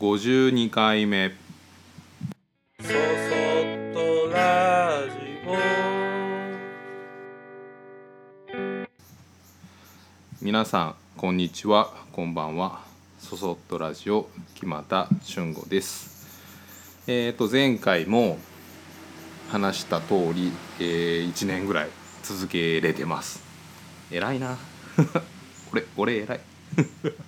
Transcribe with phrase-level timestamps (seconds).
[0.00, 1.32] 52回目。
[2.80, 2.94] そそっ
[3.92, 5.18] とラジ
[10.40, 11.92] 皆さんこんにちは。
[12.12, 12.82] こんばんは。
[13.18, 16.28] そそっとラジオ木又俊吾です。
[17.08, 18.38] えっ、と前回も
[19.50, 21.88] 話した通り、えー、1年ぐらい
[22.22, 23.42] 続けれてます。
[24.12, 24.56] 偉いな。
[25.72, 26.40] 俺俺偉い。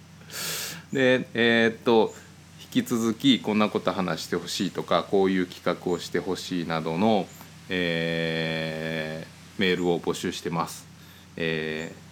[0.94, 2.14] でえっ、と
[2.62, 7.26] 引き続きこんなこと話してほしいとかこういう企画をしてほしいなどの、
[7.68, 10.86] えーメールを募集してます、
[11.36, 12.10] えー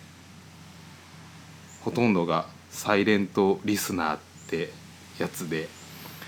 [1.82, 4.18] ほとんどがサイレントリスナーっ
[4.50, 4.70] て
[5.18, 5.68] やつで、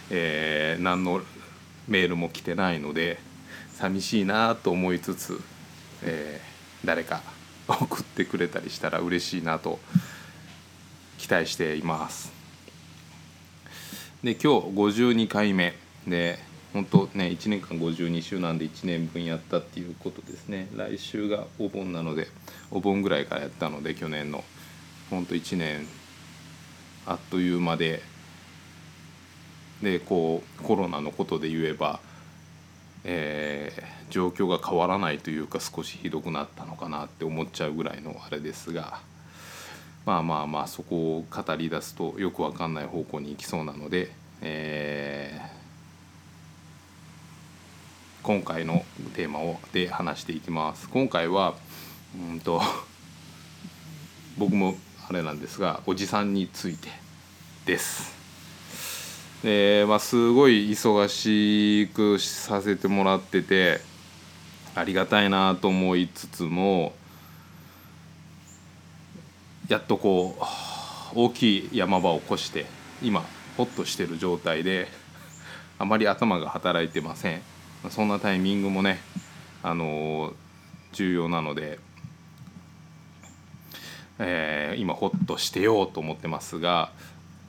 [0.09, 1.21] えー何の
[1.87, 3.19] メールも来てないので
[3.75, 5.39] 寂しいなと思いつつ、
[6.03, 7.23] えー誰か
[7.69, 9.79] 送ってくれたりしたら嬉しいなと
[11.19, 12.40] 期待しています。
[14.23, 15.75] で今日52回目
[16.07, 16.39] で
[16.75, 20.69] 本当ね1年間52週なんで1年分やったっていうことですね。
[20.77, 22.29] 来週がお盆なので
[22.71, 24.45] お盆ぐらいからやったので去年の。
[25.09, 25.87] 本当1年
[27.07, 28.03] あっという間で。
[29.83, 32.01] でこうコロナのことで言えば、
[33.05, 39.01] えー状況が変わらないというか少しひどくなったのかなって思っちゃうぐらいのあれですが。
[40.07, 44.11] まあまあまあそこを語り出すとよくわかんない方向に行きそうなので、
[44.43, 45.61] えー
[48.23, 48.85] 今回の
[49.15, 50.91] テーマをで話していきます。
[50.91, 51.55] 今回は
[52.15, 52.61] うんと
[54.37, 54.75] 僕も
[55.09, 56.91] あれなんですがおじさんについて
[57.65, 58.15] です。
[59.43, 63.81] でまあすごい忙しくさせてもらってて
[64.75, 66.93] ありがたいなと思いつつも
[69.71, 70.45] やっとこう
[71.15, 72.67] 大きい山場を越して
[73.03, 73.25] 今
[73.57, 74.89] ホッとしてる状態で
[75.79, 77.41] あまり頭が働いてません。
[77.89, 78.99] そんなタイミングもね
[79.63, 80.35] あの
[80.93, 81.79] 重要なので、
[84.19, 86.91] えー今ホッとしてようと思ってますが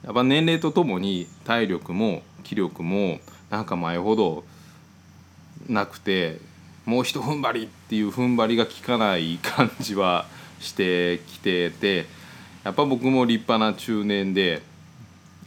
[0.04, 3.18] やっぱ年齢とともに体力も気力も
[3.50, 4.44] なんか前ほど
[5.68, 6.38] なくて
[6.84, 10.26] もうひと踏ん張りっていう踏ん張りが効かない感じは
[10.60, 12.06] してきてて
[12.64, 14.62] やっぱ僕も立派な中年で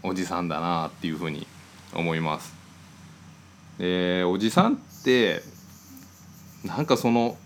[0.03, 1.47] おじさんだなっていうふうに
[1.93, 2.53] 思います。
[3.77, 5.41] でおじさんって
[6.63, 7.37] なんかその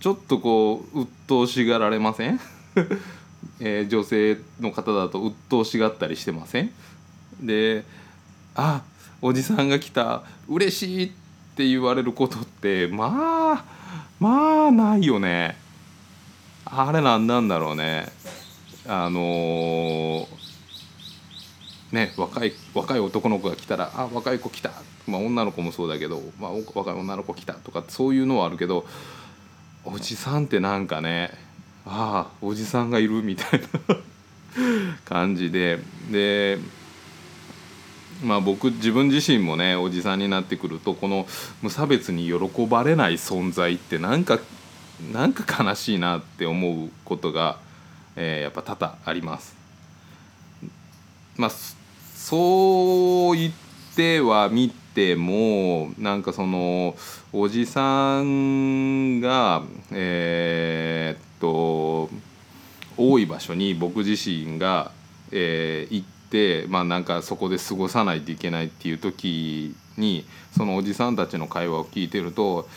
[0.00, 2.40] ちょっとこう鬱陶しがられません？
[3.60, 6.70] えー女性の方だと鬱陶しがったりしてません？
[7.40, 7.84] で
[8.54, 8.82] 「あ
[9.22, 11.10] おじさんが来た嬉しい」っ
[11.56, 13.64] て言われることってまあ
[14.20, 15.56] まあないよね。
[16.66, 18.06] あれなんなんだろうね。
[18.86, 20.28] あの
[21.92, 24.70] ね若い若い男の子が来たら「あ若い子来た」
[25.06, 28.86] まあ女の子もそうだけど、まあ、若い女の子来たとかそういうのはあるけど
[29.84, 31.30] おじさんってなんかね
[31.86, 33.96] ああおじさんがいるみたいな
[35.04, 35.78] 感じで。
[36.10, 36.58] で
[38.22, 41.26] まあ僕自分自身もねおじさんになってくるとこの
[41.62, 44.38] 無差別に喜ばれない存在ってなんか
[45.12, 47.58] なんか悲しいなって思うことが、
[48.16, 49.54] えーやっぱ多々あります。
[51.36, 53.52] まあそう言っ
[53.96, 56.96] てはみてもなんかその
[57.32, 62.08] おじさんがえーっと
[62.96, 64.92] 多い場所に僕自身が、
[65.32, 70.24] えー行ってまあなんかそこで過ごさないといけないっていう時に
[70.56, 72.68] そのおじさんたちの会話を聞いてると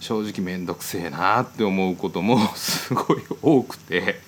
[0.00, 4.20] 正直面倒くせえなって思うことも すごい多くて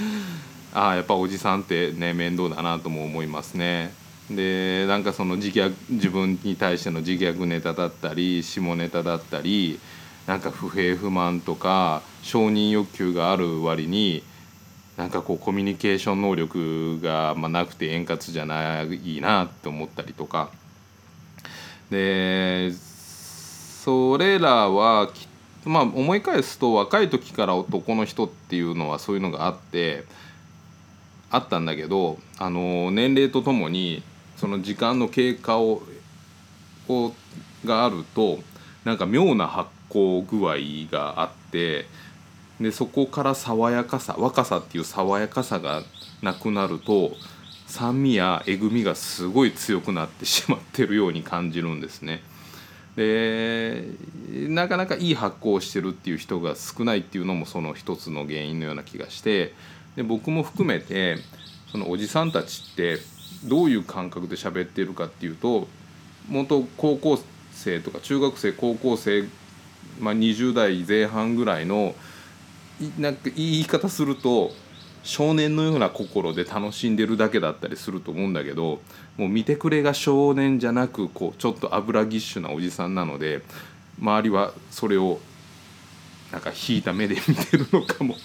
[0.74, 3.92] ああやっぱおじさんってね面倒だなとも思いますね。
[4.30, 9.78] でなんかその自虐自分に対しての自虐ネタだったり下ネタだったり
[10.26, 14.22] なんか不平不満とか承認欲求がある割に
[14.96, 20.50] なんかこうコミュニケーション能力が、ま、なくて円滑じゃないなって思ったりとか
[21.90, 25.28] でそれらはきっ
[25.64, 30.04] まあ思い返すと若い時から男の人っていうのはそういうのがあって
[31.30, 34.02] あったんだけどあの年齢とともに
[34.36, 35.82] その時間の経過を
[36.88, 37.12] を
[37.64, 38.40] があると
[38.84, 41.86] なんか妙な発酵具合があって
[42.60, 45.82] でそこから爽やかさ若さっていう爽やかさが
[46.22, 47.12] なくなると
[47.66, 52.22] 酸味やえぐみがすごい強くなってしまってるように感じるんですね。
[52.96, 53.84] で
[54.48, 59.54] なかなかいい発酵をしてるっていう人が少ないっていうのもその一つの原因のような気がして
[59.96, 61.16] で僕も含めて
[61.70, 62.98] そのおじさんたちって
[63.44, 65.68] どういう感覚で喋ってるかっていうと
[66.28, 67.18] 元高校
[67.52, 69.24] 生とか中学生高校生、
[69.98, 71.94] まあ、20代前半ぐらいの
[72.98, 74.50] なんか言い方すると
[75.02, 78.80] 少年のような心で楽しんでるだけだったりすると思うんだけど
[79.16, 83.42] もう見てくれが少年じゃなくこうちょっと油ぎっしゅなおじさんなので
[84.00, 85.18] 周りはそれを
[86.30, 88.16] なんか引いた目で見てるのかも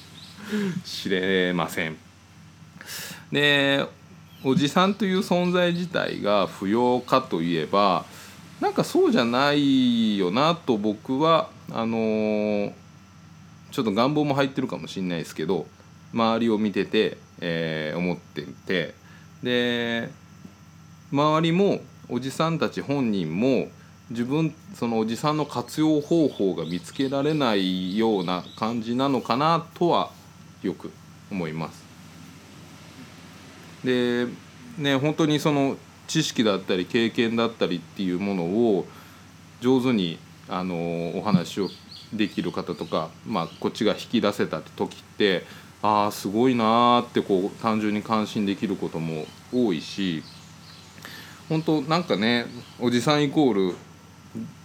[0.85, 1.97] しれません。
[3.31, 3.85] で
[4.44, 8.06] おじさんという存在自体が不要かといえば
[8.62, 12.74] なんかそうじゃないよなと僕はあのー
[13.69, 15.68] ちょっと願望も入ってるかもしれないですけど
[16.18, 18.96] 周りを見てて、えー思ってて
[19.44, 20.10] で
[21.12, 21.80] 周りも
[22.10, 23.68] おじさんたち本人も
[24.10, 30.12] 自分そのおじさんの活用方法が見つけられないような感じなのかなとは
[30.64, 30.92] よく
[31.30, 31.86] 思います。
[33.84, 34.28] で
[34.78, 35.78] ね本当にその
[36.08, 38.88] 知識だったり経験だったりっていうものを
[39.62, 40.18] 上手に
[40.50, 41.70] あのお話を
[42.13, 45.44] できる方とか、まあ、こっちが引き出せた時って
[45.88, 50.22] ああすごいなーってこう単純に感心できることも多いし
[51.48, 52.45] 本当なんかね
[52.78, 53.75] おじさんイコール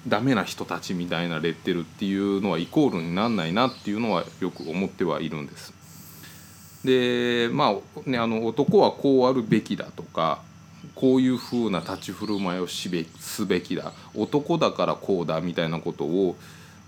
[0.08, 5.72] ダメな人たちみたいなレッテルっていうのはイコールになんないなっていうのはよく思ってはいるんです。
[6.84, 10.42] でまあねあの男はこうあるべきだとか
[10.96, 16.36] こういうふうな立ち振る舞いをしべすべきだ男だからこうだみたいなことを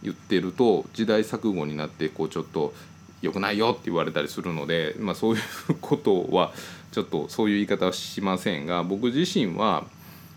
[0.02, 2.74] 言ってると時代錯誤になってこうちょっと
[3.24, 6.52] 良くないよって言われたりするので、まあ、そういうことは
[6.92, 9.84] ちょっとそういう言い方はしませんが僕自身は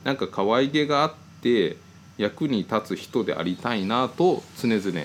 [0.04, 1.78] なんか可愛げがあって
[2.18, 5.00] 役に立つ人でありたいなと常々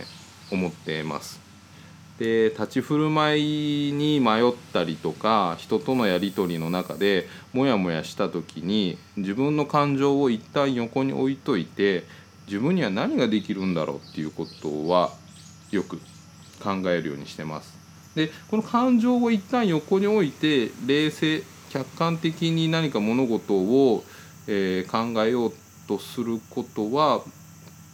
[0.51, 1.41] 思ってます。
[2.19, 12.05] で立ち振る舞いに迷ったりとか人とのやり取りの中でモヤモヤした時に自分の感情を一旦横に置いといて
[12.47, 15.11] 自分には何ができるんだろうっていうことは
[15.73, 16.01] よく
[16.61, 17.73] 考えるようにしてます。
[18.15, 24.05] でこの感情を一旦横に置いて冷静客観的に何か物事を、
[24.47, 25.53] えー考えよう
[25.89, 27.23] とすることは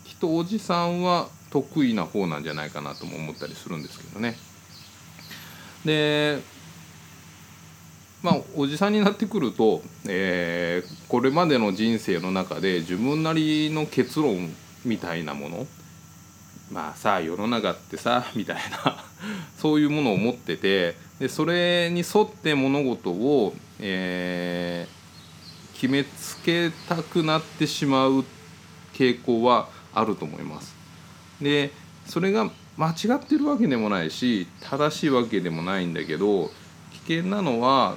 [0.05, 4.37] きっとおじさんは得意な方なんじゃないかなとも思ったりするんですけどね。
[5.85, 6.41] で
[8.23, 15.67] まあおじさんになってくると、えーこれまでの人生の中で自分なりの結論みたいなもの
[16.71, 19.05] まあさあ世の中ってさ みたいな
[19.59, 24.99] そういうものを持っててでそれに沿って物事を、えー
[25.79, 28.25] 決めつけたくなってしまう
[28.95, 30.75] 傾向はあると思います。
[31.41, 31.71] で
[32.05, 36.51] それが間違ってるわけでもないし正しいわけでもないんだけど
[37.07, 37.95] 危険なのは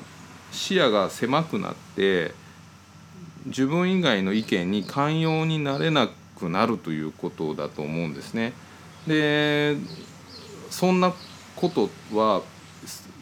[0.52, 2.36] 視野が狭くなって
[3.48, 6.12] 自分以外の意見に寛容になれなく
[6.50, 8.54] なるということだと思うんですね。
[9.08, 9.78] で
[10.70, 11.14] そんな
[11.56, 12.42] ことは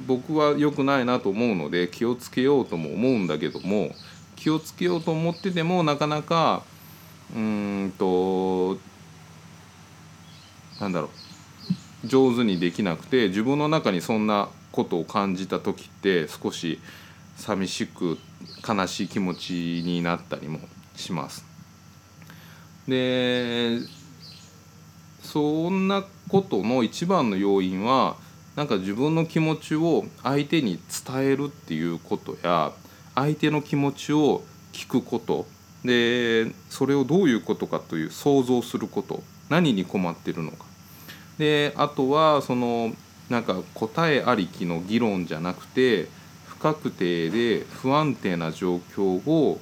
[0.08, 3.92] 僕は良くないなと思うので気をつけようとも思うんだけども
[4.36, 6.64] 気をつけようと思っててもなかなか
[7.36, 8.78] うんと
[10.80, 11.10] なんだろ
[12.04, 16.80] う上手にできなくて自分の中にそんなことを感じた時って少し
[17.36, 18.18] 寂しく
[18.68, 20.60] 悲しい気持ちになったりも
[20.96, 21.49] します。
[22.90, 23.80] で
[25.22, 28.16] そんなことの一番の要因は
[28.56, 32.72] なんか自分の気持ちを相手に伝えるっていうことや
[33.16, 34.44] 相手の気持ちを
[34.74, 35.46] 聞くこと。
[35.86, 39.24] でそれをどういうことかという想像すること。
[39.50, 40.66] 何に困ってるのか。
[41.38, 42.94] であとはその
[43.30, 46.08] なんか答えありきの議論じゃなくて
[46.48, 49.60] 不確定で不安定な状況を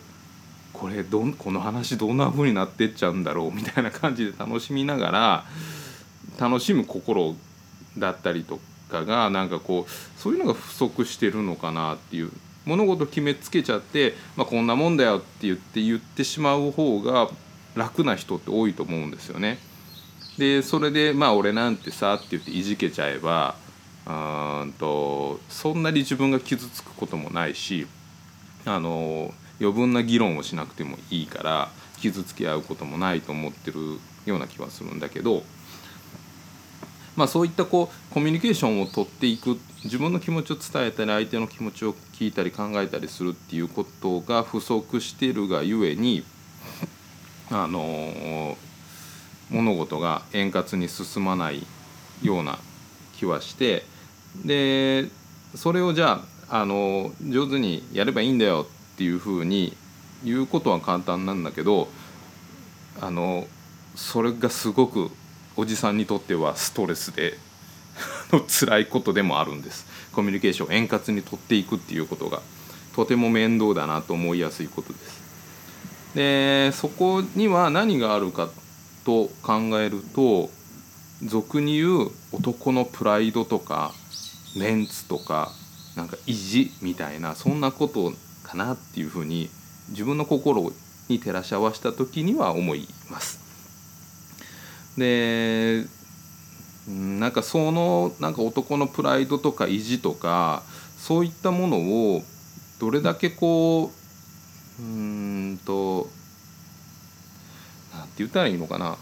[0.73, 5.45] これどんこの話どんな風になってっちゃうんだろうみたいな感じで楽しみながら
[6.39, 7.35] 楽しむ心
[7.97, 8.59] だったりと
[8.89, 12.31] かがなんかこうそういうのが不足してるのかなっていう
[12.65, 17.29] 物事決めつけちゃって、まあ、こんなもんだよって言って言ってしまう方が
[17.75, 19.59] 楽な人って多いと思うんですよね。
[20.37, 23.55] でそれで「まあ俺なんてさ」って言っていじけちゃえば
[24.05, 27.87] うんとそんなに自分が傷つくこともないし
[28.65, 35.43] あの余分な議論をしなくてもいいから傷つけ合うこともないと思ってるような気はするんだけど。
[37.15, 46.23] まあ、そういったこうコミュニケーションを取っていく自分の気持ちを伝えたり相手の気持ちを聞いたり考えたりするっていうことが不足しているがゆえに
[47.49, 48.55] あの
[49.49, 51.65] 物事が円滑に進まない
[52.21, 52.59] ような
[53.13, 53.83] 気はして
[54.45, 55.09] で
[55.55, 59.77] それをじゃああの上手にやればいいんだよっていうふうに
[60.23, 61.87] 言うことは簡単なんだけど
[62.99, 63.45] あの
[63.95, 65.11] それがすごく
[65.55, 67.37] おじさんにとってはストレスで
[68.49, 69.85] 辛いことでもあるんです。
[70.13, 72.41] コミュニケーションを円滑に取っていくっていうことが
[72.95, 75.21] とても面倒だなと思いやすいことです。
[76.15, 78.49] でそこには何があるか
[79.05, 80.49] と考えると
[81.23, 83.93] 俗に言う男のプライドとか
[84.55, 85.51] メンツとか
[85.95, 88.13] なんか意地みたいなそんなこと
[88.47, 89.49] かなっていうふうに
[89.89, 90.71] 自分の心
[91.09, 93.39] に照らし合わせた時には思います。
[94.97, 95.85] で
[96.87, 100.63] なんかそのなんか男のプライドとか意地とか
[100.97, 102.23] そういったものを
[102.79, 103.91] どれだけこ
[104.79, 106.07] ううんと
[107.93, 108.97] なんて言ったらいいのかな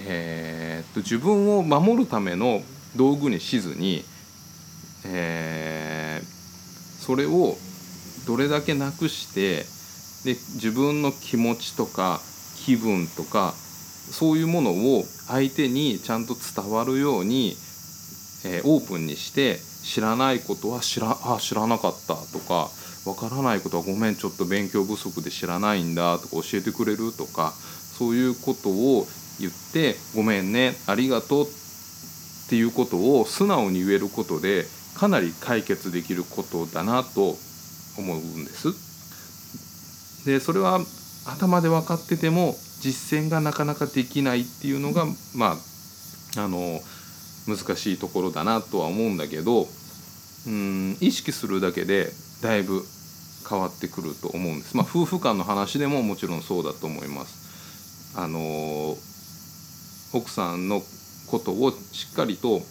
[0.00, 2.62] えーっと自分を守るための
[2.96, 4.04] 道具にしずに、
[5.06, 5.71] えー
[7.04, 7.56] それを
[8.28, 9.64] どれだけなくして
[10.24, 12.20] で自分の気持ちとか
[12.56, 13.54] 気分とか
[14.10, 17.56] そういうものを相手にちゃんと伝わるように、
[18.44, 22.70] えーオープンにして知らないことは知らあ知らなかったとか
[23.04, 27.52] わからないことはごめんちょっと勉強不足で知らないんだとか教えてくれるとか
[27.98, 29.06] そういうことを
[29.40, 31.48] 言ってごめんねありがとうっ
[32.48, 37.36] ていうことを素直に言えることでかなり解決できることだなと
[37.98, 38.92] 思うんです。
[40.24, 40.80] でそれは
[41.26, 45.56] 頭で分かってても実践がなかなかできないっていうのがま
[46.36, 46.80] ああの
[47.46, 49.66] 難しいところだなとは思うんだけど
[50.46, 52.82] うん意識するだけでだいぶ
[53.48, 54.76] 変わってくると思うんです。
[54.76, 58.16] まあ、夫婦間の話でももちろんそうだと思います。
[58.16, 58.96] あの
[60.12, 60.82] 奥さんの
[61.26, 62.62] ことをしっかりと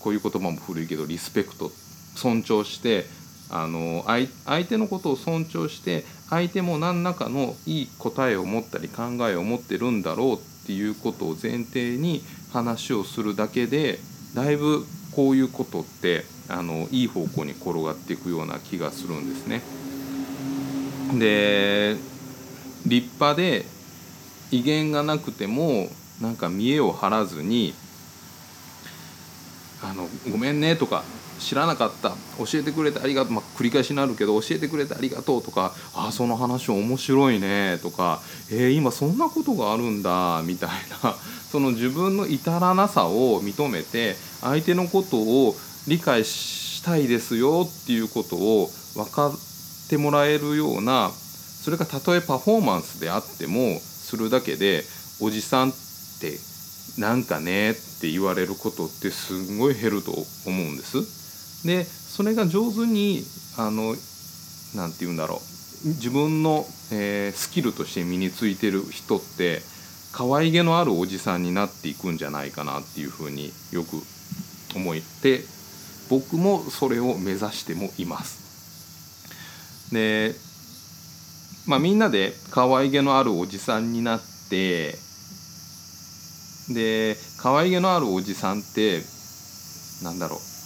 [0.00, 1.70] こういう言葉も古いけどリスペクト
[2.14, 3.06] 尊重して
[3.50, 12.22] あの相手のことを尊重して相手も何らかのいい答えを持ったり考えを持ってるんだろうっていうことを前提に
[12.52, 13.98] 話をするだけで
[14.34, 19.62] だいぶこういうことってあのいい方向に転がっていくような気がするんですね。
[21.18, 21.96] で
[22.84, 23.64] 立派で
[24.50, 25.88] 威厳がなくても
[26.20, 27.74] なんか見栄を張らずに
[29.82, 31.04] あの「ごめんね」とか
[31.38, 32.14] 「知らなかった。
[32.38, 40.70] 教えてくれてありがとう」まあ、繰り返しになるけど「教えてくれてありがとう」とか「あその話面白いね」とか「えー、今そんなことがあるんだ」みたい
[41.02, 41.14] な。
[41.50, 45.56] その自分の至らなさを認めて相手のことを
[45.86, 49.32] 理解したいですよっていうことを分かっ
[49.88, 51.12] てもらえるような
[51.66, 54.84] それがたとえパフォーマンスであってもするだけで
[55.20, 55.72] おじさんっ
[56.20, 56.38] て
[56.98, 61.66] なんかねって言われることってすんごい減ると思うんです。
[61.66, 63.22] でそれが上手に
[63.58, 63.94] あの
[64.74, 65.40] なて言うんだろ
[65.84, 69.60] う自分の、えースキルとして身についてる人って
[70.12, 74.02] 可愛げのあるおじさんになっていくんじゃないかなっていうふうによく
[74.74, 75.44] 思って
[76.08, 79.92] 僕もそれを目指してもいます。
[79.92, 80.34] で
[81.66, 84.96] まあみんなで可愛げのあるおじさんになって
[86.68, 89.02] で可愛げのあるおじさんって
[90.02, 90.56] なんだろう。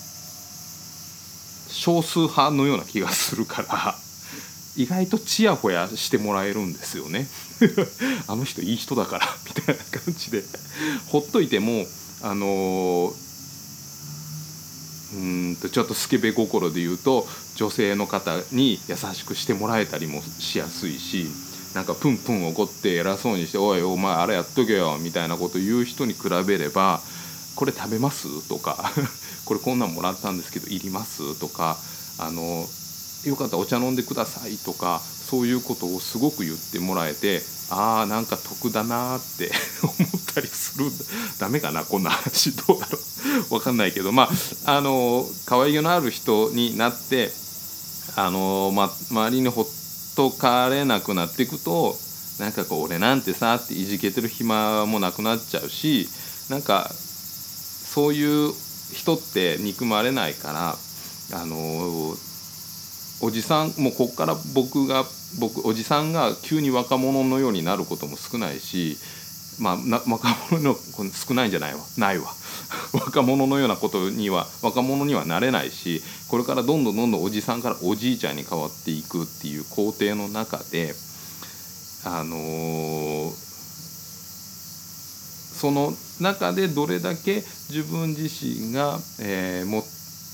[1.70, 3.94] 少数派のような気がするから
[4.76, 7.28] 意外とちやほやしてもらえるんですよね。
[8.26, 10.44] あの人いい人だから みたいな感じで。
[11.06, 11.86] ほっといても
[12.22, 13.14] あの
[15.12, 17.26] うんとちょっとスケベ心で言うと
[17.56, 21.26] 女性の方に優しくしてもらえたりもしやすいし
[21.74, 27.00] なんかプンプン怒って偉そうにして「おいお前あれやっとけよ」みたいなこと言う人に比べれば
[27.54, 28.92] 「これ食べます?」とか
[29.44, 31.76] 「これこんなんもらったんですけどいります?」とか
[32.18, 32.68] あの
[33.24, 35.00] 「よかったらお茶飲んでください」とか
[35.30, 39.96] そういうことをすごく言ってもらえてああなんか得だなって 思っ
[40.34, 41.04] たりするんだ
[41.38, 41.84] ダメかな？
[41.84, 42.98] こんな話どうだろ
[43.50, 43.54] う？
[43.54, 44.28] わかんないけどま
[44.64, 47.32] ああの可愛げのある人になって
[48.16, 49.66] あの、ま、周りにほっ
[50.16, 51.96] とかれなくなっていくと
[52.38, 56.08] なんかこう俺なんてさっていじけてる暇もなくなっちゃうし
[56.48, 58.52] なんかそういう
[58.92, 60.76] 人って憎まれないから
[61.38, 62.16] あの
[63.22, 65.04] おじさんもうこっから僕が
[65.38, 68.96] 僕おじさんが急に若者のようになることも少ないし
[69.60, 69.76] まあ
[70.10, 71.80] 若者のこの少ないんじゃないわ。
[71.96, 72.34] ないわ。
[72.92, 80.94] 若者のようなことには若者にはなれないしこれからどんどんどんどんおじさんからおじいちゃんに変わっていくっていう工程の中で
[82.04, 83.50] あのー
[85.60, 89.84] その中でどれだけ自分自身が、えーも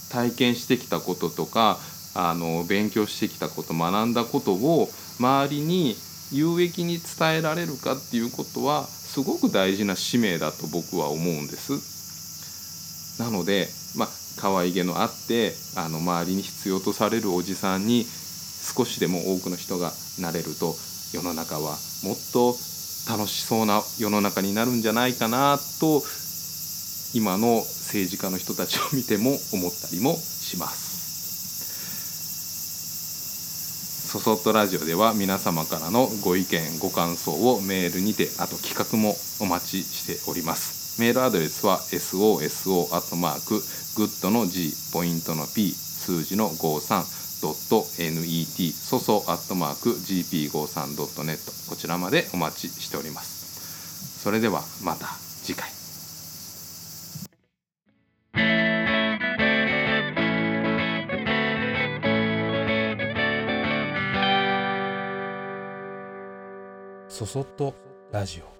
[0.08, 1.78] 体験してきたこととか
[2.14, 5.96] あの勉強してきたこと学んだことを周りに
[6.32, 13.22] 有益に伝えられるかっていうことはすごく大事な使命だと僕は思うんです。
[13.22, 20.74] なのでまあ可愛げのあってあの周りに必要とされるおじさんに少しでも多くの人がなれると
[21.12, 22.54] 世の中はもっと
[23.08, 26.02] 楽しそうな世の中になるんじゃないかなと
[27.14, 30.85] 今の政治家の人たちを見ても思ったりもします。
[34.06, 41.00] そそっとラジオでは皆様からのご意見ご感想をメールにてあと企画もお待ちしております。
[41.00, 43.60] メールアドレスは soso アットマーク
[43.96, 54.20] グッドの G ポイントの P 数字の 53.net そそアットマーク gp53.net こちらまでお待ちしております。
[54.22, 55.08] それではまた
[55.42, 55.75] 次回。
[67.16, 67.72] そそっと
[68.12, 68.55] ラジオ。